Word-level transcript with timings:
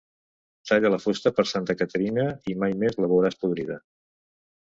Talla 0.69 0.89
la 0.93 0.99
fusta 1.03 1.31
per 1.39 1.45
Santa 1.49 1.75
Caterina 1.81 2.25
i 2.53 2.57
mai 2.63 2.75
més 2.85 2.99
la 3.03 3.09
veuràs 3.13 3.37
podrida. 3.43 3.77